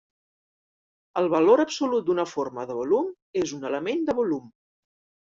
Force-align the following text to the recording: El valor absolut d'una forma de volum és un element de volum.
El 1.19 1.27
valor 1.33 1.61
absolut 1.63 2.07
d'una 2.07 2.25
forma 2.31 2.65
de 2.71 2.79
volum 2.79 3.13
és 3.43 3.55
un 3.59 3.69
element 3.71 4.03
de 4.09 4.17
volum. 4.23 4.49